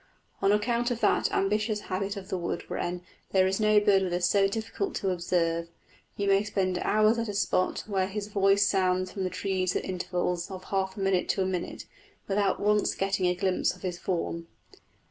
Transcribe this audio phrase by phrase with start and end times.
[0.41, 3.03] On account of that ambitious habit of the wood wren
[3.33, 5.69] there is no bird with us so difficult to observe;
[6.17, 9.85] you may spend hours at a spot, where his voice sounds from the trees at
[9.85, 11.85] intervals of half a minute to a minute,
[12.27, 14.47] without once getting a glimpse of his form.